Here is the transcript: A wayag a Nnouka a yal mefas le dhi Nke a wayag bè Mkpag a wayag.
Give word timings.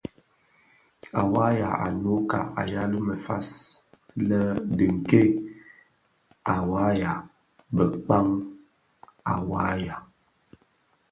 A 1.19 1.21
wayag 1.33 1.75
a 1.85 1.87
Nnouka 1.93 2.39
a 2.59 2.61
yal 2.73 2.93
mefas 3.07 3.49
le 4.27 4.41
dhi 4.75 4.87
Nke 4.95 5.21
a 6.53 6.55
wayag 6.71 7.19
bè 7.75 7.83
Mkpag 7.93 8.27
a 9.31 9.33
wayag. 9.51 10.03